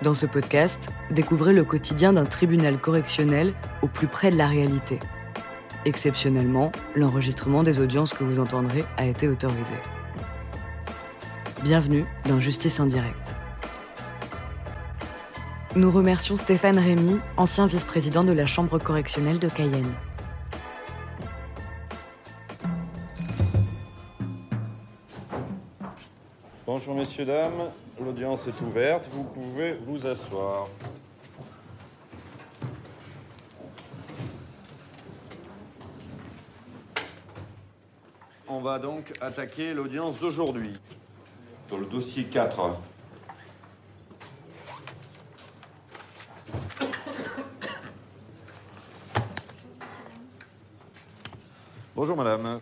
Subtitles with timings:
[0.00, 0.78] Dans ce podcast,
[1.10, 5.00] découvrez le quotidien d'un tribunal correctionnel au plus près de la réalité.
[5.84, 9.74] Exceptionnellement, l'enregistrement des audiences que vous entendrez a été autorisé.
[11.64, 13.34] Bienvenue dans Justice en direct.
[15.74, 19.92] Nous remercions Stéphane Rémy, ancien vice-président de la Chambre correctionnelle de Cayenne.
[26.64, 30.66] Bonjour messieurs, dames, l'audience est ouverte, vous pouvez vous asseoir.
[38.46, 40.78] On va donc attaquer l'audience d'aujourd'hui.
[41.68, 42.76] Sur le dossier 4.
[51.94, 52.60] Bonjour madame.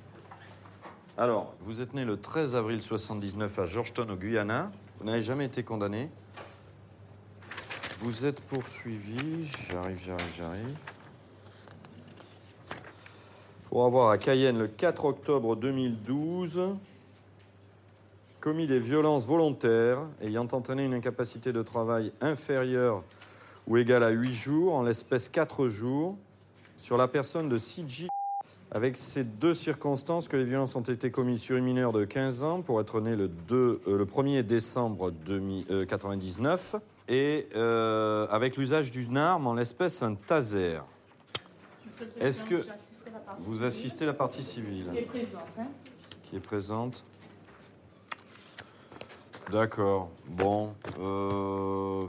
[1.19, 4.71] Alors, vous êtes né le 13 avril 79 à Georgetown au Guyana.
[4.99, 6.11] Vous n'avez jamais été condamné.
[8.01, 9.49] Vous êtes poursuivi.
[9.71, 10.79] J'arrive, j'arrive, j'arrive.
[13.71, 16.77] Pour avoir à Cayenne le 4 octobre 2012
[18.41, 23.03] commis des violences volontaires ayant entraîné une incapacité de travail inférieure
[23.67, 26.19] ou égale à 8 jours, en l'espèce 4 jours,
[26.77, 28.09] sur la personne de CG
[28.71, 32.45] avec ces deux circonstances que les violences ont été commises sur une mineure de 15
[32.45, 36.77] ans pour être né le, 2, euh, le 1er décembre 1999
[37.09, 40.81] et euh, avec l'usage d'une arme, en l'espèce un taser.
[42.21, 42.63] Est-ce que
[43.39, 45.43] vous assistez la partie civile Qui est présente.
[45.59, 45.67] Hein
[46.25, 47.05] qui est présente
[49.51, 50.11] D'accord.
[50.27, 50.75] Bon.
[50.99, 52.07] Euh,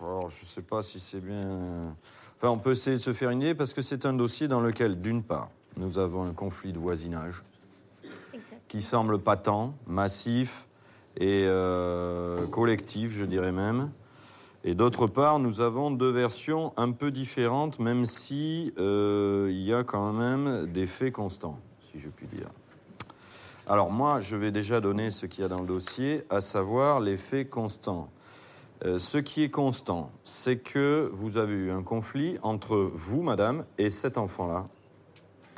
[0.00, 1.94] alors, je ne sais pas si c'est bien.
[2.36, 4.60] Enfin, on peut essayer de se faire une idée parce que c'est un dossier dans
[4.60, 7.42] lequel, d'une part, nous avons un conflit de voisinage
[8.68, 10.66] qui semble patent, massif
[11.16, 13.90] et euh, collectif, je dirais même.
[14.64, 19.74] Et d'autre part, nous avons deux versions un peu différentes, même si euh, il y
[19.74, 22.48] a quand même des faits constants, si je puis dire.
[23.66, 27.00] Alors moi, je vais déjà donner ce qu'il y a dans le dossier, à savoir
[27.00, 28.08] les faits constants.
[28.84, 33.64] Euh, ce qui est constant, c'est que vous avez eu un conflit entre vous, madame,
[33.78, 34.64] et cet enfant-là.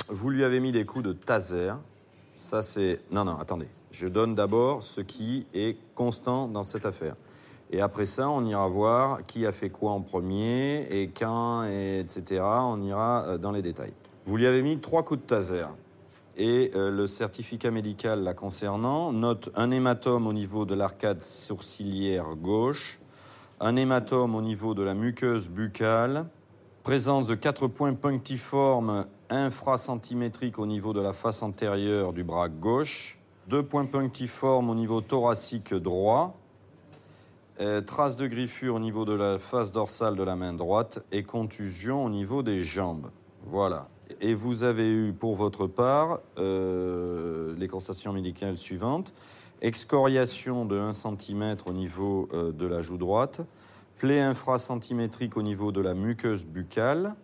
[0.08, 1.72] Vous lui avez mis des coups de taser.
[2.34, 3.00] Ça, c'est...
[3.10, 3.68] Non, non, attendez.
[3.90, 7.16] Je donne d'abord ce qui est constant dans cette affaire.
[7.70, 12.00] Et après ça, on ira voir qui a fait quoi en premier et quand, et
[12.00, 12.42] etc.
[12.42, 13.94] On ira euh, dans les détails.
[14.26, 15.66] Vous lui avez mis trois coups de taser.
[16.36, 22.34] Et euh, le certificat médical la concernant note un hématome au niveau de l'arcade sourcilière
[22.34, 23.00] gauche,
[23.60, 26.26] un hématome au niveau de la muqueuse buccale,
[26.84, 33.18] présence de quatre points punctiformes infracentimétriques au niveau de la face antérieure du bras gauche,
[33.48, 36.38] deux points punctiformes au niveau thoracique droit,
[37.62, 41.22] euh, traces de griffure au niveau de la face dorsale de la main droite et
[41.22, 43.10] contusion au niveau des jambes.
[43.44, 43.88] Voilà.
[44.20, 49.14] Et vous avez eu pour votre part euh, les constatations médicales suivantes.
[49.62, 53.40] Excoriation de 1 cm au niveau euh, de la joue droite,
[53.98, 57.14] plaie infracentimétrique au niveau de la muqueuse buccale,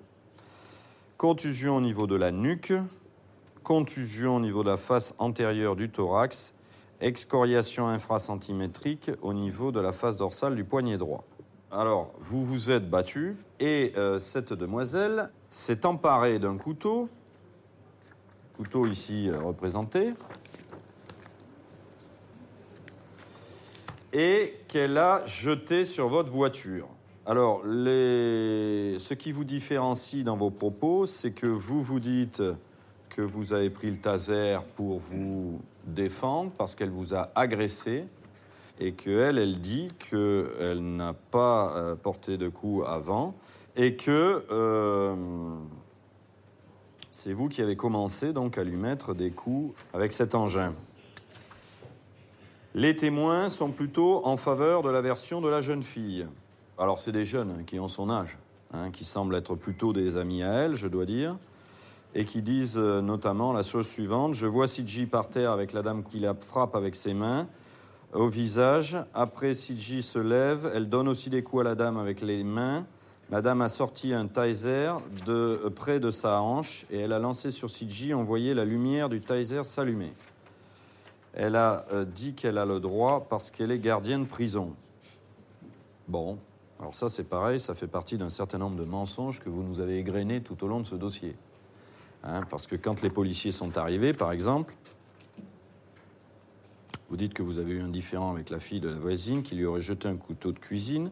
[1.16, 2.72] contusion au niveau de la nuque,
[3.62, 6.54] contusion au niveau de la face antérieure du thorax,
[7.00, 11.24] excoriation infracentimétrique au niveau de la face dorsale du poignet droit.
[11.72, 17.08] Alors, vous vous êtes battu et euh, cette demoiselle s'est emparée d'un couteau,
[18.56, 20.12] couteau ici euh, représenté,
[24.12, 26.88] et qu'elle a jeté sur votre voiture.
[27.26, 32.42] Alors, ce qui vous différencie dans vos propos, c'est que vous vous dites
[33.10, 38.04] que vous avez pris le taser pour vous défendre parce qu'elle vous a agressé
[38.78, 43.34] et qu'elle, elle dit qu'elle n'a pas euh, porté de coups avant
[43.76, 45.14] et que euh,
[47.10, 50.74] c'est vous qui avez commencé donc à lui mettre des coups avec cet engin.
[52.74, 56.24] Les témoins sont plutôt en faveur de la version de la jeune fille.
[56.78, 58.38] Alors c'est des jeunes qui ont son âge,
[58.72, 61.36] hein, qui semblent être plutôt des amis à elle, je dois dire,
[62.14, 65.82] et qui disent euh, notamment la chose suivante Je vois Sidji par terre avec la
[65.82, 67.48] dame qui la frappe avec ses mains
[68.12, 68.96] au visage.
[69.14, 72.86] Après, Sidji se lève, elle donne aussi des coups à la dame avec les mains.
[73.30, 74.92] La dame a sorti un taser
[75.26, 75.32] de
[75.64, 78.14] euh, près de sa hanche et elle a lancé sur Sidji.
[78.14, 80.12] On voyait la lumière du taser s'allumer.
[81.34, 84.74] Elle a euh, dit qu'elle a le droit parce qu'elle est gardienne de prison.
[86.08, 86.38] Bon,
[86.80, 89.80] alors ça c'est pareil, ça fait partie d'un certain nombre de mensonges que vous nous
[89.80, 91.36] avez égrenés tout au long de ce dossier.
[92.24, 94.74] Hein, parce que quand les policiers sont arrivés, par exemple,
[97.08, 99.56] vous dites que vous avez eu un différend avec la fille de la voisine qui
[99.56, 101.10] lui aurait jeté un couteau de cuisine.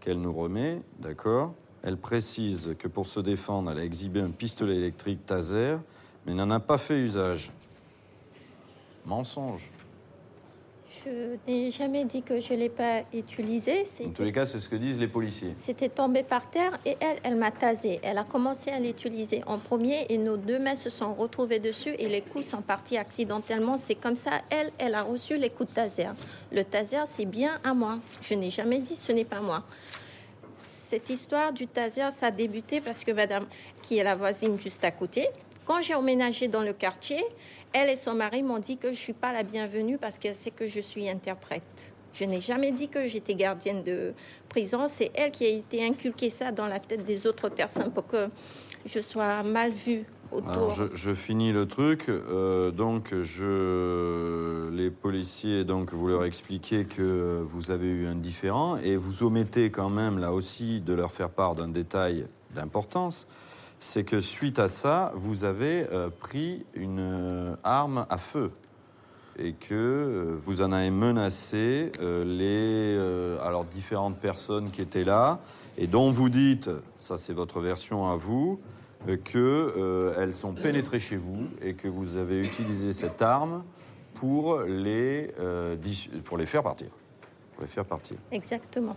[0.00, 1.52] qu'elle nous remet, d'accord
[1.82, 5.78] Elle précise que pour se défendre, elle a exhibé un pistolet électrique taser,
[6.26, 7.52] mais n'en a pas fait usage.
[9.06, 9.70] Mensonge.
[11.04, 13.84] Je n'ai jamais dit que je ne l'ai pas utilisé.
[14.04, 15.52] En tous les cas, c'est ce que disent les policiers.
[15.56, 18.00] C'était tombé par terre et elle, elle m'a tasé.
[18.02, 21.94] Elle a commencé à l'utiliser en premier et nos deux mains se sont retrouvées dessus
[21.98, 23.76] et les coups sont partis accidentellement.
[23.78, 26.06] C'est comme ça, elle, elle a reçu les coups de taser.
[26.50, 27.98] Le taser, c'est bien à moi.
[28.22, 29.64] Je n'ai jamais dit ce n'est pas moi.
[30.56, 33.46] Cette histoire du taser, ça a débuté parce que madame,
[33.82, 35.28] qui est la voisine juste à côté,
[35.64, 37.22] quand j'ai emménagé dans le quartier,
[37.72, 40.34] elle et son mari m'ont dit que je ne suis pas la bienvenue parce qu'elle
[40.34, 41.92] sait que je suis interprète.
[42.12, 44.14] Je n'ai jamais dit que j'étais gardienne de
[44.48, 44.86] prison.
[44.88, 48.28] C'est elle qui a été inculquée ça dans la tête des autres personnes pour que
[48.86, 50.70] je sois mal vue autour.
[50.70, 52.08] je, finis le truc.
[52.08, 58.78] Euh, donc, je, les policiers, donc, vous leur expliquez que vous avez eu un différent
[58.78, 63.26] et vous omettez quand même, là aussi, de leur faire part d'un détail d'importance
[63.78, 68.50] c'est que suite à ça, vous avez euh, pris une euh, arme à feu
[69.38, 72.98] et que euh, vous en avez menacé les
[73.42, 75.40] alors différentes personnes qui étaient là
[75.76, 78.60] et dont vous dites, ça c'est votre version à vous,
[79.24, 83.62] que elles sont pénétrées chez vous et que vous avez utilisé cette arme
[84.14, 85.32] pour les
[86.24, 86.88] pour les faire partir,
[87.52, 88.16] pour les faire partir.
[88.32, 88.96] Exactement.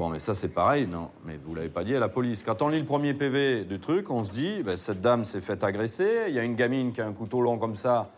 [0.00, 2.42] Bon, mais ça c'est pareil, non Mais vous l'avez pas dit à la police.
[2.42, 5.42] Quand on lit le premier PV du truc, on se dit, ben, cette dame s'est
[5.42, 8.10] faite agresser, il y a une gamine qui a un couteau long comme ça,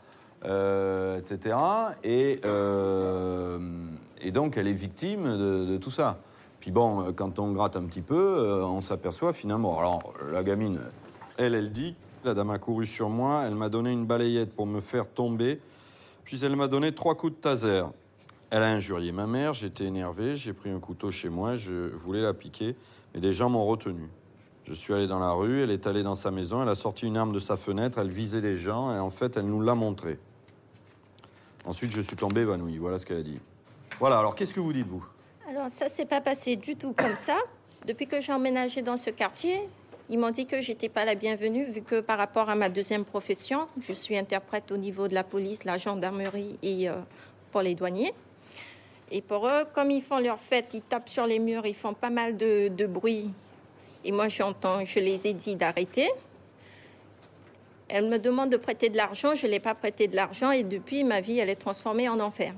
[0.45, 1.57] euh, etc.
[2.05, 3.59] Et, euh,
[4.21, 6.21] et donc elle est victime de, tout ça.
[6.61, 9.77] Puis bon, quand on gratte un petit peu, euh, on s'aperçoit finalement.
[9.81, 10.79] Alors la gamine,
[11.37, 14.67] elle, elle dit, la dame a couru sur moi, elle m'a donné une balayette pour
[14.67, 15.59] me faire tomber,
[16.23, 17.83] puis elle m'a donné trois coups de taser.
[18.55, 22.21] Elle a injurié ma mère, j'étais énervé, j'ai pris un couteau chez moi, je voulais
[22.21, 22.77] la piquer,
[23.15, 24.11] mais des gens m'ont retenu.
[24.65, 27.07] Je suis allé dans la rue, elle est allée dans sa maison, elle a sorti
[27.07, 29.75] une arme de sa fenêtre, elle visait les gens et en fait elle nous l'a
[29.75, 30.19] montré.
[31.65, 33.41] Ensuite je suis tombé évanoui, voilà ce qu'elle a dit.
[33.99, 35.03] Voilà, alors qu'est-ce que vous dites vous?
[35.49, 37.39] Alors ça s'est pas passé du tout comme ça.
[37.87, 39.67] Depuis que j'ai emménagé dans ce quartier,
[40.11, 43.07] ils m'ont dit que j'étais pas la bienvenue vu que par rapport à ma deuxième
[43.07, 46.97] profession, je suis interprète au niveau de la police, la gendarmerie et euh,
[47.51, 48.13] pour les douaniers.
[49.15, 51.93] Et pour eux, comme ils font leur fête, ils tapent sur les murs, ils font
[51.93, 53.31] pas mal de, bruit.
[54.07, 56.11] Et moi, j'entends, je les ai dit d'arrêter.
[57.89, 60.63] Elle me demande de prêter de l'argent, je ne l'ai pas prêté de l'argent et
[60.63, 62.55] depuis, ma vie, elle est transformée en enfer.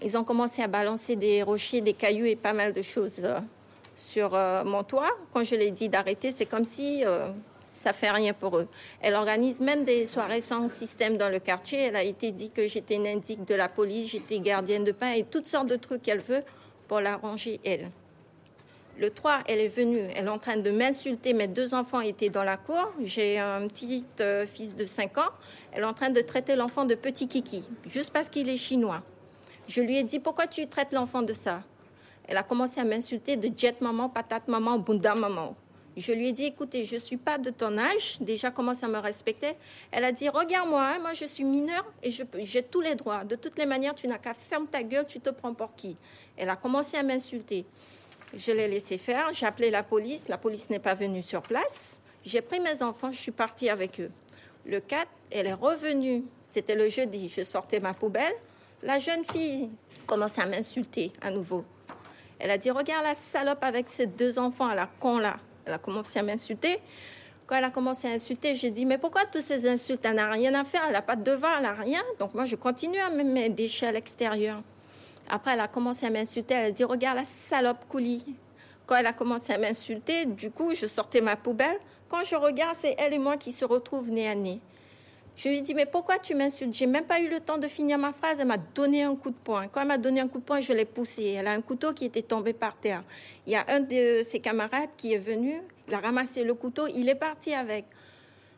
[0.00, 3.40] Ils ont commencé à balancer des rochers, des cailloux et pas mal de choses euh,
[3.96, 5.10] sur euh, mon toit.
[5.32, 7.30] Quand je ai dit d'arrêter, c'est comme si euh,
[7.86, 8.66] ça fait rien pour eux.
[9.00, 11.82] Elle organise même des soirées sans système dans le quartier.
[11.82, 15.12] Elle a été dit que j'étais une indique de la police, j'étais gardienne de pain
[15.12, 16.42] et toutes sortes de trucs qu'elle veut
[16.88, 17.92] pour l'arranger, elle.
[18.98, 21.32] Le 3, elle est venue, elle est en train de m'insulter.
[21.32, 22.92] Mes deux enfants étaient dans la cour.
[23.04, 25.30] J'ai un petit euh, fils de 5 ans.
[25.70, 29.02] Elle est en train de traiter l'enfant de petit kiki, juste parce qu'il est chinois.
[29.68, 31.62] Je lui ai dit, pourquoi tu traites l'enfant de ça?
[32.26, 35.54] Elle a commencé à m'insulter de jet maman, patate maman, bunda maman.
[35.96, 38.88] Je lui ai dit, écoutez, je ne suis pas de ton âge, déjà commence à
[38.88, 39.54] me respecter.
[39.90, 43.24] Elle a dit, regarde-moi, hein, moi je suis mineure et j'ai tous les droits.
[43.24, 45.96] De toutes les manières, tu n'as qu'à fermer ta gueule, tu te prends pour qui?
[46.36, 47.64] Elle a commencé à m'insulter.
[48.34, 51.98] Je l'ai laissé faire, j'ai appelé la police, la police n'est pas venue sur place.
[52.22, 54.10] J'ai pris mes enfants, je suis partie avec eux.
[54.66, 58.34] Le 4, elle est revenue, c'était le jeudi, je sortais ma poubelle.
[58.82, 59.70] La jeune fille
[60.06, 61.64] commençait à m'insulter à nouveau.
[62.38, 65.38] Elle a dit, regarde la salope avec ses deux enfants à la con là.
[65.66, 66.78] Elle a commencé à m'insulter.
[67.46, 70.04] Quand elle a commencé à insulter, j'ai dit, mais pourquoi toutes ces insultes?
[70.04, 72.02] Elle n'a rien à faire, elle n'a pas de devoir, elle n'a rien.
[72.18, 74.62] Donc moi, je continue à mettre mes déchets à l'extérieur.
[75.28, 76.54] Après, elle a commencé à m'insulter.
[76.54, 78.24] Elle a dit, regarde la salope coulis.
[78.86, 81.78] Quand elle a commencé à m'insulter, du coup, je sortais ma poubelle.
[82.08, 84.60] Quand je regarde, c'est elle et moi qui se retrouvent nez à nez.
[85.36, 86.72] Je lui ai dit, mais pourquoi tu m'insultes?
[86.72, 88.40] J'ai même pas eu le temps de finir ma phrase.
[88.40, 89.68] Elle m'a donné un coup de poing.
[89.68, 91.24] Quand elle m'a donné un coup de poing, je l'ai poussé.
[91.32, 93.04] Elle a un couteau qui était tombé par terre.
[93.46, 96.86] Il y a un de ses camarades qui est venu, il a ramassé le couteau,
[96.86, 97.84] il est parti avec.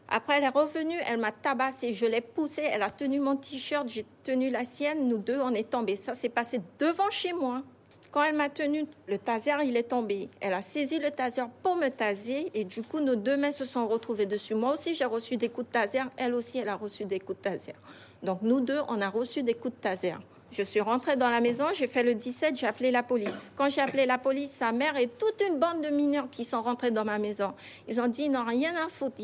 [0.08, 3.88] Après, elle est revenue, elle m'a tabassé, je l'ai poussée, elle a tenu mon t-shirt,
[3.88, 5.96] j'ai tenu la sienne, nous deux, on est tombés.
[5.96, 7.62] Ça s'est passé devant chez moi.
[8.10, 10.30] Quand elle m'a tenu, le taser, il est tombé.
[10.40, 13.66] Elle a saisi le taser pour me taser et du coup, nos deux mains se
[13.66, 14.54] sont retrouvées dessus.
[14.54, 16.00] Moi aussi, j'ai reçu des coups de taser.
[16.16, 17.74] Elle aussi, elle a reçu des coups de taser.
[18.22, 20.14] Donc, nous deux, on a reçu des coups de taser.
[20.50, 23.52] Je suis rentrée dans la maison, j'ai fait le 17, j'ai appelé la police.
[23.54, 26.62] Quand j'ai appelé la police, sa mère et toute une bande de mineurs qui sont
[26.62, 27.52] rentrés dans ma maison.
[27.86, 29.20] Ils ont dit, ils n'ont rien à foutre.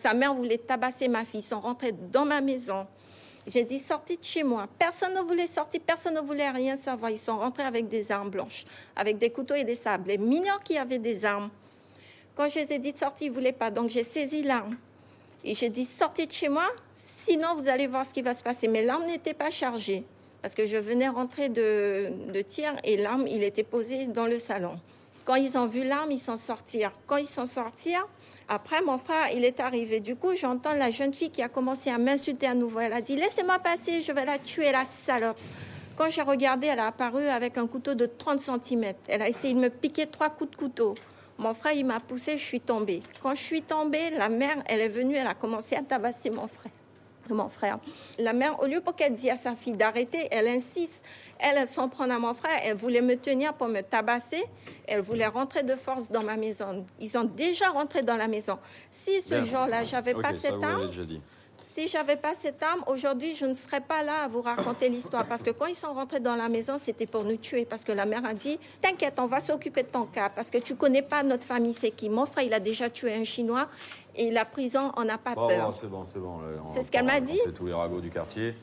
[0.00, 1.40] Sa mère voulait tabasser ma fille.
[1.40, 2.86] Ils sont rentrés dans ma maison.
[3.48, 4.68] J'ai dit sortez de chez moi.
[4.78, 7.10] Personne ne voulait sortir, personne ne voulait rien savoir.
[7.10, 10.08] Ils sont rentrés avec des armes blanches, avec des couteaux et des sables.
[10.08, 11.48] Les mineurs qui avaient des armes.
[12.34, 13.70] Quand je les ai dit de sortir, ils ne voulaient pas.
[13.70, 14.76] Donc j'ai saisi l'arme.
[15.44, 18.42] Et j'ai dit sortez de chez moi, sinon vous allez voir ce qui va se
[18.42, 18.68] passer.
[18.68, 20.04] Mais l'arme n'était pas chargée.
[20.42, 24.38] Parce que je venais rentrer de, de tir et l'arme, il était posé dans le
[24.38, 24.78] salon.
[25.24, 26.82] Quand ils ont vu l'arme, ils sont sortis.
[27.06, 27.94] Quand ils sont sortis,
[28.50, 30.00] après, mon frère, il est arrivé.
[30.00, 32.80] Du coup, j'entends la jeune fille qui a commencé à m'insulter à nouveau.
[32.80, 35.38] Elle a dit Laissez-moi passer, je vais la tuer, la salope.
[35.96, 38.94] Quand j'ai regardé, elle a apparu avec un couteau de 30 cm.
[39.06, 40.94] Elle a essayé de me piquer trois coups de couteau.
[41.36, 43.02] Mon frère, il m'a poussé, je suis tombée.
[43.22, 46.48] Quand je suis tombée, la mère, elle est venue, elle a commencé à tabasser mon
[46.48, 46.72] frère.
[47.28, 47.78] Mon frère.
[48.18, 51.04] La mère, au lieu pour qu'elle dise à sa fille d'arrêter, elle insiste.
[51.38, 52.58] Elle, elle s'en prend à mon frère.
[52.64, 54.44] Elle voulait me tenir pour me tabasser.
[54.86, 56.84] Elle voulait rentrer de force dans ma maison.
[57.00, 58.58] Ils ont déjà rentré dans la maison.
[58.90, 60.88] Si ce jour-là, j'avais Ok, pas cette arme,
[61.74, 65.24] si j'avais pas cette arme, aujourd'hui, je ne serais pas là à vous raconter l'histoire.
[65.26, 67.64] Parce que quand ils sont rentrés dans la maison, c'était pour nous tuer.
[67.64, 70.28] Parce que la mère a dit T'inquiète, on va s'occuper de ton cas.
[70.28, 73.14] Parce que tu connais pas notre famille, c'est qui Mon frère, il a déjà tué
[73.14, 73.68] un Chinois.
[74.16, 75.66] Et la prison, on n'a pas Bon, peur.
[75.66, 76.40] bon, c'est bon, c'est bon.
[76.74, 77.38] C'est ce qu'elle m'a dit.
[77.54, 78.54] tous les ragots du quartier.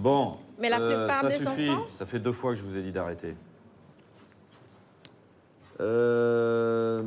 [0.00, 0.32] Bon.
[0.58, 1.68] Mais la euh, plupart ça des suffit.
[1.70, 3.34] enfants- Ça fait deux fois que je vous ai dit d'arrêter.
[5.80, 7.02] Euh,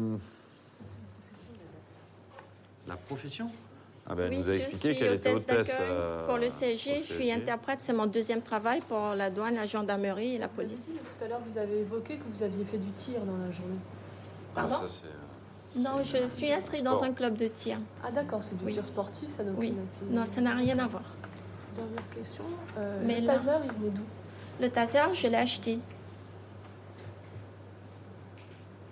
[2.87, 3.49] La profession?
[4.07, 6.49] Ah ben, elle Oui, nous a je expliqué suis qu'elle était hôtesse euh, pour le
[6.49, 6.95] CSG.
[6.97, 10.87] Je suis interprète, c'est mon deuxième travail pour la douane, la gendarmerie et la police.
[11.17, 13.77] Tout à l'heure, vous avez évoqué que vous aviez fait du tir dans la journée.
[14.55, 14.87] Ah, Pardon?
[14.87, 17.77] ça, euh, Non, je suis inscrite dans un club de tir.
[18.03, 18.73] Ah d'accord, c'est du Oui.
[18.73, 19.73] tir sportif, ça n'a Oui.
[20.11, 21.03] Non, ça n'a rien à voir.
[21.75, 22.43] Dernière question.
[22.77, 24.03] Euh, Mais le là- taser, il venait d'où?
[24.61, 25.79] Le taser, je l'ai acheté.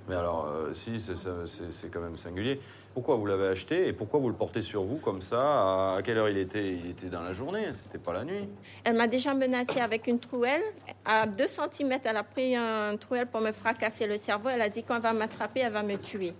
[0.10, 2.60] Mais alors, euh, si, c'est- c'est c'est quand même singulier.
[2.94, 5.94] Pourquoi vous l'avez acheté et pourquoi vous le portez sur vous comme ça?
[5.96, 6.74] À quelle heure il était?
[6.74, 8.50] Il était dans la journée, c'était pas la nuit.
[8.84, 10.64] Elle m'a déjà menacée avec une trouelle.
[11.06, 14.50] À 2 cm, elle a pris un trouelle pour me fracasser le cerveau.
[14.50, 16.34] Elle a dit elle va m'attraper, elle va me tuer.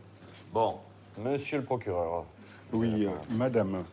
[0.52, 0.76] Bon,
[1.18, 2.26] monsieur le procureur.
[2.74, 3.84] Oui, euh, madame,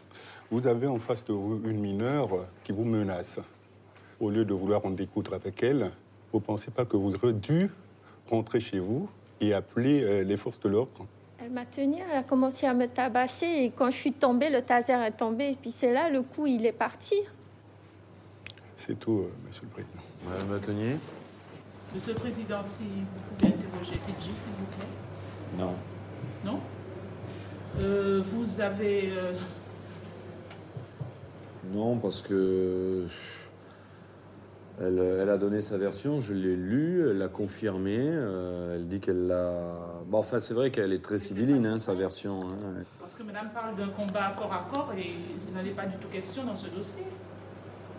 [0.50, 2.30] vous avez en face de vous une mineure
[2.64, 3.38] qui vous menace.
[4.20, 5.90] Au lieu de vouloir en découdre avec elle,
[6.32, 7.70] vous ne pensez pas que vous aurez dû
[8.30, 9.08] rentrer chez vous
[9.40, 11.06] et appeler euh, les forces de l'ordre?
[11.40, 13.46] Elle m'a tenue, elle a commencé à me tabasser.
[13.46, 15.50] Et quand je suis tombée, le taser est tombé.
[15.50, 17.14] Et puis c'est là, le coup, il est parti.
[18.74, 20.02] C'est tout, euh, monsieur le président.
[20.28, 20.96] Madame Matenier
[21.94, 25.58] Monsieur le Président, si vous pouvez interroger CG, s'il vous plaît.
[25.58, 25.74] Non.
[26.44, 26.60] Non?
[27.82, 29.10] Euh, Vous avez...
[29.12, 29.32] euh,
[31.72, 33.04] Non, parce que.
[34.80, 39.00] Elle, elle a donné sa version, je l'ai lue, elle l'a confirmé, euh, elle dit
[39.00, 39.74] qu'elle l'a.
[40.06, 42.38] Bon, enfin, c'est vrai qu'elle est très sibylline, hein, sa version.
[42.42, 42.84] hein.
[43.00, 45.10] parce que Madame parle d'un combat corps à corps et
[45.48, 47.02] il n'en est pas du tout question dans ce dossier.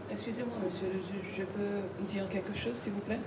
[0.09, 3.19] Excusez-moi, monsieur le juge, je peux dire quelque chose, s'il vous plaît?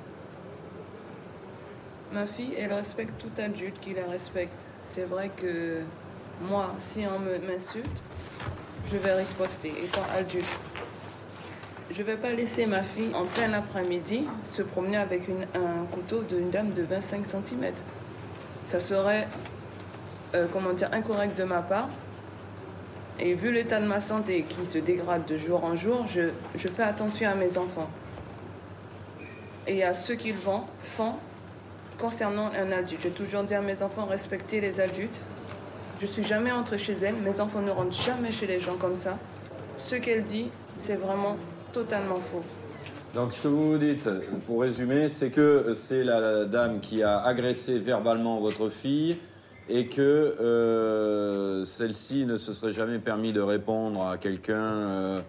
[2.10, 4.58] Ma fille, elle respecte tout adulte qui la respecte.
[4.84, 5.80] C'est vrai que
[6.40, 8.02] moi, si on me- m'insulte,
[8.90, 10.46] je vais riposter, étant adulte.
[11.90, 15.22] Je ne vais pas laisser ma fille en plein après-midi se promener avec
[15.54, 17.72] un couteau d'une dame de 25 cm.
[18.64, 19.28] Ça serait,
[20.34, 21.88] euh, comment dire, incorrect de ma part.
[23.20, 26.68] Et vu l'état de ma santé qui se dégrade de jour en jour, je, je
[26.68, 27.90] fais attention à mes enfants.
[29.66, 30.64] Et à ce qu'ils font
[31.98, 33.02] concernant un adulte.
[33.02, 35.20] J'ai toujours dit à mes enfants, respectez les adultes.
[36.02, 37.14] Je suis jamais entrée chez elle.
[37.14, 39.16] Mes enfants ne rentrent jamais chez les gens comme ça.
[39.76, 41.36] Ce qu'elle dit, c'est vraiment
[41.72, 42.42] totalement faux.
[43.14, 44.08] Donc, ce que vous vous dites,
[44.44, 49.16] pour résumer, c'est que c'est la dame qui a agressé verbalement votre fille
[49.68, 55.20] et que euh, celle-ci ne se serait jamais permis de répondre à quelqu'un euh,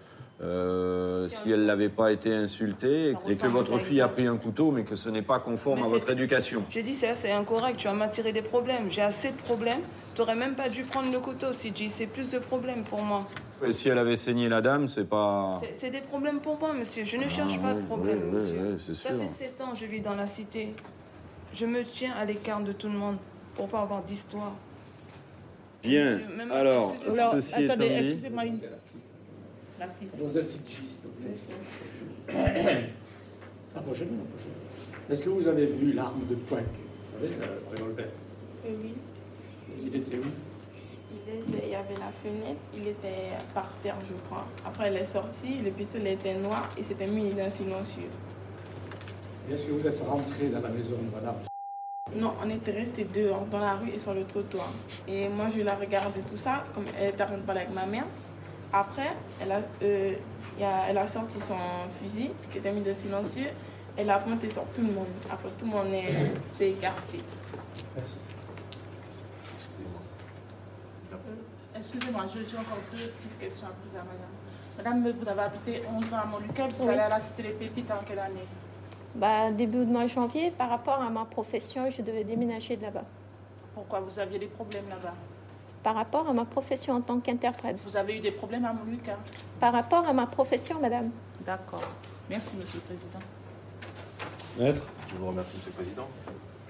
[0.42, 4.72] euh, si elle n'avait pas été insultée et, que votre fille a pris un couteau
[4.72, 6.64] mais que ce n'est pas conforme Mais à votre éducation.
[6.68, 7.78] J'ai dit, ça, c'est incorrect.
[7.78, 8.90] Tu vas m'attirer des problèmes.
[8.90, 9.82] J'ai assez de problèmes.
[10.14, 11.88] Tu n'aurais même pas dû prendre le couteau, CJ.
[11.88, 13.26] C'est plus de problèmes pour moi.
[13.66, 15.60] Et si elle avait saigné la dame, c'est pas...
[15.78, 17.04] C'est- des problèmes pour moi, monsieur.
[17.04, 18.60] Je ne cherche pas de problème, oui, monsieur.
[18.72, 19.18] oui, c'est Ça sûr.
[19.20, 20.74] fait sept ans que je vis dans la cité.
[21.52, 23.16] Je me tiens à l'écart de tout le monde
[23.54, 24.52] pour pas avoir d'histoire.
[25.82, 26.94] Bien, Monsieur, même- alors.
[27.10, 27.94] Alors, ceci étant attendez, dit...
[28.08, 28.58] excusez-moi une...
[29.80, 30.12] La petite.
[30.12, 32.34] Mademoiselle Sidji, s'il te plaît.
[33.76, 35.12] Approchez-vous, approchez-vous.
[35.12, 36.60] Est-ce que vous avez vu l'arme de poing?
[36.60, 38.06] Vous savez, le revolver
[38.66, 38.94] Oui.
[39.82, 40.22] Il était où?
[41.12, 44.46] Il, était- il y avait la fenêtre, il était par terre, je crois.
[44.66, 48.10] Après, elle est sortie, le pistolet était noir et c'était mis dans silencieux.
[49.50, 51.36] Est-ce que vous êtes rentré dans la maison de madame?
[52.14, 54.70] Non, on était restés dehors, dans la rue et sur le trottoir.
[55.08, 57.74] Et moi, je la regardais tout ça, comme elle était en train de parler avec
[57.74, 58.04] ma mère.
[58.72, 60.12] Après, elle a, euh,
[60.58, 61.56] il elle a sorti son
[62.00, 63.48] fusil, qui était mis de silencieux.
[63.96, 65.06] Elle a pointé sur tout le monde.
[65.30, 67.18] Après, tout le monde est- s'est écarté.
[67.96, 68.14] Merci.
[71.76, 74.30] Excusez-moi, je- j'ai encore deux petites questions à poser à madame.
[75.02, 76.88] Madame, vous avez habité 11 ans à Molucca, vous êtes Oui.
[76.88, 78.46] allée à la Cité des Pépites en quelle année?
[79.14, 83.04] Bah, début de mois janvier, par rapport à ma profession, je devais déménager de là-bas.
[83.74, 85.14] Pourquoi vous aviez des problèmes là-bas?
[85.82, 87.78] Par rapport à ma profession en tant qu'interprète.
[87.84, 89.16] Vous avez eu des problèmes à Molucca
[89.60, 91.10] Par rapport à ma profession, madame.
[91.44, 91.82] D'accord.
[92.30, 93.18] Merci, Monsieur le Président.
[94.58, 94.86] Maître?
[95.08, 96.08] Je vous remercie, Monsieur le Président.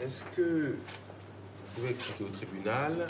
[0.01, 3.07] Est-ce que vous pouvez expliquer au tribunal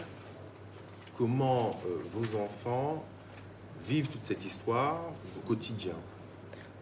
[1.16, 3.04] comment euh, vos enfants
[3.86, 5.00] vivent toute cette histoire
[5.36, 5.94] au quotidien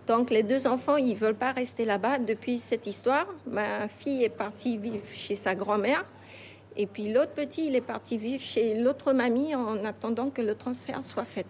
[0.07, 3.27] Donc, les deux enfants, ils ne veulent pas rester là-bas depuis cette histoire.
[3.47, 6.05] Ma fille est partie vivre chez sa grand-mère.
[6.77, 10.55] Et puis l'autre petit, il est parti vivre chez l'autre mamie en attendant que le
[10.55, 11.47] transfert soit fait.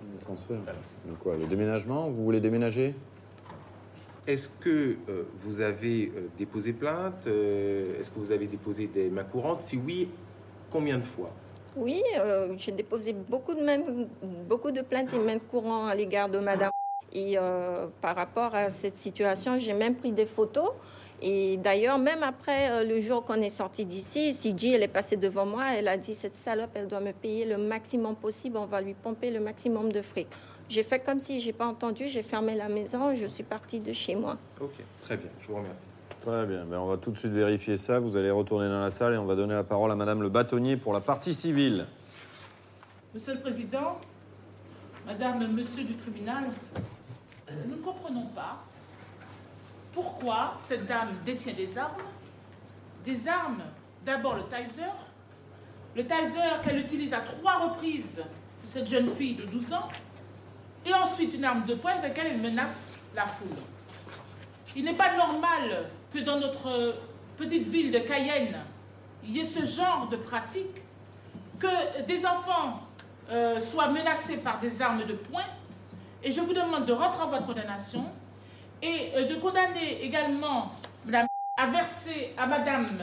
[0.00, 0.58] Le transfert.
[1.06, 2.08] Donc quoi, le déménagement?
[2.08, 2.94] Vous voulez déménager?
[4.26, 7.26] Est-ce que euh, vous avez euh, déposé plainte?
[7.26, 9.62] Euh, Est-ce que vous avez déposé des mains courantes?
[9.62, 10.08] Si oui,
[10.70, 11.32] combien de fois?
[11.76, 14.06] Oui, euh, j'ai déposé beaucoup de, mains-
[14.48, 16.70] beaucoup de plaintes et mains de courant à l'égard de madame.
[17.14, 20.70] Et euh, par rapport à cette situation, j'ai même pris des photos.
[21.24, 25.16] Et d'ailleurs, même après euh, le jour qu'on est sorti d'ici, CG, elle est passée
[25.16, 28.66] devant moi, elle a dit cette salope, elle doit me payer le maximum possible, on
[28.66, 30.26] va lui pomper le maximum de fric.
[30.68, 33.92] J'ai fait comme si j'ai pas entendu, j'ai fermé la maison, je suis partie de
[33.92, 34.36] chez moi.
[34.60, 35.86] Ok, très bien, je vous remercie.
[36.22, 37.98] Très bien, ben, on va tout de suite vérifier ça.
[37.98, 40.28] Vous allez retourner dans la salle et on va donner la parole à Madame le
[40.28, 41.84] bâtonnier pour la partie civile.
[43.12, 43.98] Monsieur le Président,
[45.04, 46.44] Madame, Monsieur du tribunal,
[47.66, 48.62] nous ne comprenons pas
[49.92, 51.90] pourquoi cette dame détient des armes.
[53.04, 53.64] Des armes,
[54.06, 54.82] d'abord le taser,
[55.96, 58.22] le taser qu'elle utilise à trois reprises
[58.62, 59.88] cette jeune fille de 12 ans,
[60.86, 63.48] et ensuite une arme de poing avec laquelle elle menace la foule.
[64.76, 66.96] Il n'est pas normal que dans notre
[67.36, 68.56] petite ville de Cayenne,
[69.24, 70.82] il y ait ce genre de pratique
[71.58, 72.80] que des enfants
[73.30, 75.44] euh, soient menacés par des armes de poing.
[76.22, 78.04] Et je vous demande de rentrer en votre condamnation
[78.82, 80.70] et euh, de condamner également
[81.56, 82.98] à verser à Madame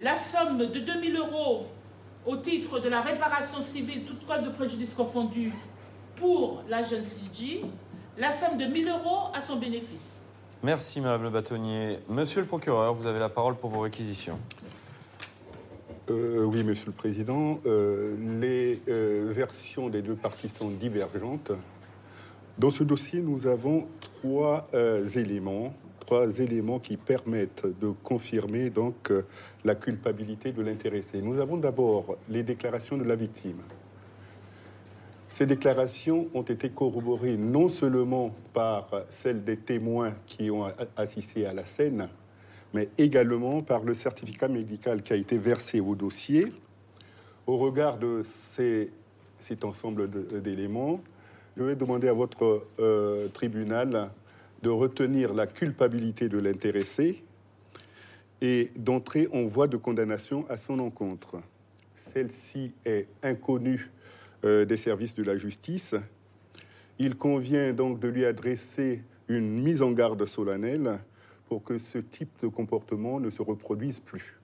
[0.00, 1.66] la somme de 2000 euros
[2.26, 5.52] au titre de la réparation civile, toute cause de préjudice confondue,
[6.16, 7.64] pour la jeune CG,
[8.18, 10.29] la somme de 1000 euros à son bénéfice.
[10.62, 12.00] Merci Madame le bâtonnier.
[12.10, 14.38] Monsieur le procureur, vous avez la parole pour vos réquisitions.
[16.10, 17.60] Euh, oui, Monsieur le Président.
[17.64, 21.50] Euh, les euh, versions des deux parties sont divergentes.
[22.58, 24.68] Dans ce dossier, nous avons trois
[25.16, 29.10] éléments, trois éléments qui permettent de confirmer donc
[29.64, 31.22] la culpabilité de l'intéressé.
[31.22, 33.62] Nous avons d'abord les déclarations de la victime.
[35.30, 41.52] Ces déclarations ont été corroborées non seulement par celles des témoins qui ont assisté à
[41.52, 42.08] la scène,
[42.74, 46.52] mais également par le certificat médical qui a été versé au dossier.
[47.46, 50.10] Au regard de cet ensemble
[50.42, 51.00] d'éléments,
[51.56, 54.10] je vais demander à votre euh, tribunal
[54.62, 57.22] de retenir la culpabilité de l'intéressé
[58.42, 61.36] et d'entrer en voie de condamnation à son encontre.
[61.94, 63.90] Celle-ci est inconnue
[64.42, 65.94] des services de la justice.
[66.98, 70.98] Il convient donc de lui adresser une mise en garde solennelle
[71.46, 74.40] pour que ce type de comportement ne se reproduise plus.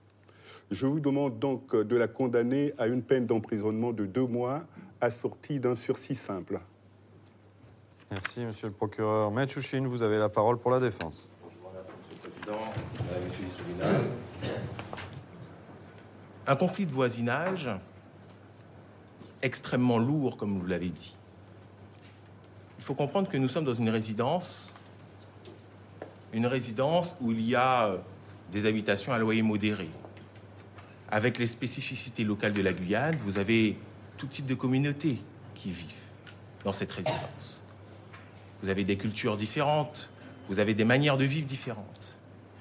[0.71, 4.65] Je vous demande donc de la condamner à une peine d'emprisonnement de deux mois
[4.99, 6.59] assortie d'un sursis simple.
[8.11, 9.31] Merci Monsieur le procureur.
[9.31, 11.29] Maître Chouchine, vous avez la parole pour la défense.
[11.43, 12.59] Je vous remercie, Monsieur le Président,
[13.05, 14.01] Madame, Monsieur le tribunal.
[16.47, 17.69] Un conflit de voisinage
[19.41, 21.15] extrêmement lourd, comme vous l'avez dit.
[22.77, 24.73] Il faut comprendre que nous sommes dans une résidence,
[26.33, 27.97] une résidence où il y a euh,
[28.51, 29.89] des habitations à loyer modéré.
[31.09, 33.77] Avec les spécificités locales de la Guyane, vous avez
[34.17, 35.19] tout type de communautés
[35.55, 35.93] qui vivent
[36.63, 37.61] dans cette résidence.
[38.61, 40.09] Vous avez des cultures différentes,
[40.49, 42.15] vous avez des manières de vivre différentes.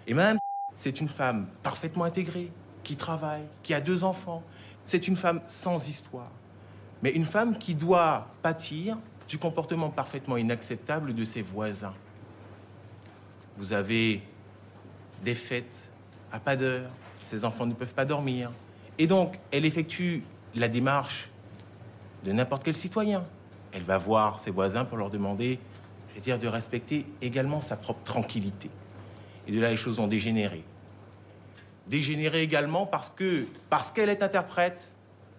[0.06, 0.38] Et Madame,
[0.76, 2.50] c'est une femme parfaitement intégrée,
[2.86, 4.44] qui travaille, qui a deux enfants.
[4.84, 6.30] C'est une femme sans histoire.
[7.02, 8.96] Mais une femme qui doit pâtir
[9.28, 11.94] du comportement parfaitement inacceptable de ses voisins.
[13.56, 14.22] Vous avez
[15.24, 15.90] des fêtes
[16.32, 16.90] à pas d'heure,
[17.24, 18.50] ses enfants ne peuvent pas dormir.
[18.98, 20.22] Et donc, elle effectue
[20.54, 21.28] la démarche
[22.24, 23.24] de n'importe quel citoyen.
[23.72, 25.58] Elle va voir ses voisins pour leur demander,
[26.10, 28.70] je vais dire, de respecter également sa propre tranquillité.
[29.46, 30.64] Et de là, les choses ont dégénéré.
[31.86, 34.92] Dégénéré également parce que, parce qu'elle est interprète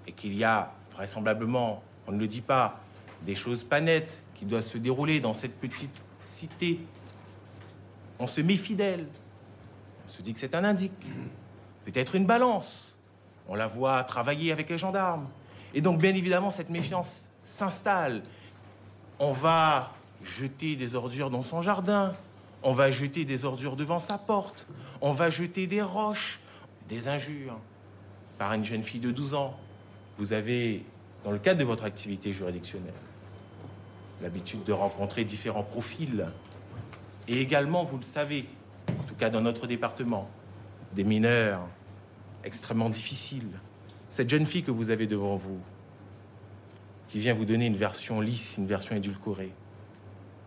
[0.06, 2.80] et qu'il y a vraisemblablement, on ne le dit pas,
[3.22, 6.80] des choses pas nettes qui doivent se dérouler dans cette petite cité,
[8.20, 9.06] on se méfie d'elle.
[10.06, 11.06] On se dit que c'est un indique,
[11.86, 12.98] peut-être une balance.
[13.48, 15.28] On la voit travailler avec les gendarmes.
[15.74, 18.24] Et donc, bien évidemment, cette méfiance s'installe.
[19.20, 22.16] On va jeter des ordures dans son jardin.
[22.64, 24.66] On va jeter des ordures devant sa porte.
[25.00, 26.40] On va jeter des roches,
[26.90, 27.60] des injures
[28.40, 29.58] par une jeune fille de 12 ans.
[30.18, 30.84] Vous avez,
[31.24, 32.94] dans le cadre de votre activité juridictionnelle,
[34.22, 36.26] l'habitude de rencontrer différents profils.
[37.28, 38.46] Et également, vous le savez,
[38.90, 40.30] en tout cas dans notre département,
[40.94, 41.68] des mineurs
[42.44, 43.52] extrêmement difficiles.
[44.10, 45.60] Cette jeune fille que vous avez devant vous,
[47.10, 49.52] qui vient vous donner une version lisse, une version édulcorée,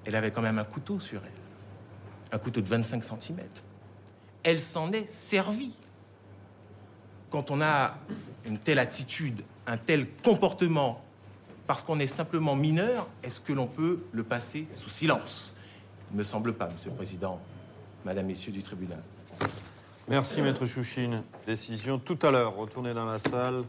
[0.04, 3.38] elle avait quand même un couteau sur elle, un couteau de 25 cm.
[4.42, 5.74] Elle s'en est servie.
[7.28, 7.98] Quand on a
[8.46, 11.00] une telle attitude, un tel comportement,
[11.68, 15.54] parce qu'on est simplement mineur, est-ce que l'on peut le passer sous silence?
[16.10, 17.38] Il ne me semble pas, Monsieur le Président,
[18.04, 19.00] Madame, Messieurs du tribunal.
[20.08, 21.22] Merci, Maître Chouchine.
[21.46, 22.56] Décision tout à l'heure.
[22.56, 23.62] Retournez dans la salle.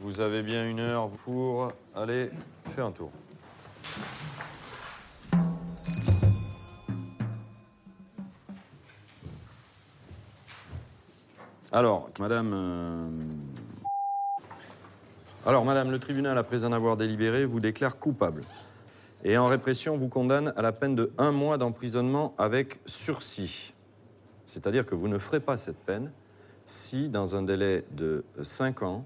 [0.00, 2.30] Vous avez bien une heure pour aller
[2.66, 3.10] faire un tour.
[11.72, 13.45] Alors, Madame.
[15.46, 18.42] Alors, Madame, le tribunal, après en avoir délibéré, vous déclare coupable.
[19.22, 23.72] Et en répression, vous condamne à la peine de un mois d'emprisonnement avec sursis.
[24.44, 26.10] C'est-à-dire que vous ne ferez pas cette peine
[26.64, 29.04] si, dans un délai de cinq ans,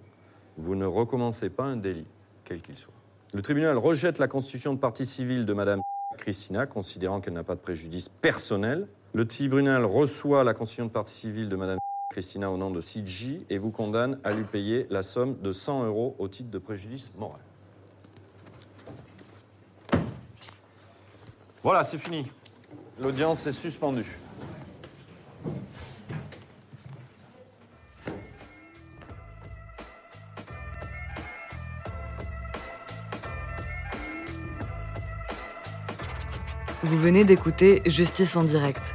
[0.57, 2.07] vous ne recommencez pas un délit,
[2.45, 2.95] quel qu'il soit.
[3.35, 5.83] Le tribunal rejette la constitution de partie civile de Madame
[6.17, 8.89] Christina, considérant qu'elle n'a pas de préjudice personnel.
[9.13, 11.79] Le tribunal reçoit la constitution de partie civile de Madame
[12.11, 15.85] Christina au nom de CIDJ et vous condamne à lui payer la somme de 100
[15.87, 17.41] euros au titre de préjudice moral.
[21.63, 22.29] Voilà, c'est fini.
[22.99, 24.19] L'audience est suspendue.
[36.83, 38.95] Vous venez d'écouter Justice en direct.